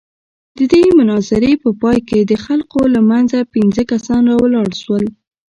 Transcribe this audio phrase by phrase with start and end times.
[0.57, 5.03] د دې مناظرې په پاى کښې د خلقو له منځه پينځه کسان راولاړ سول.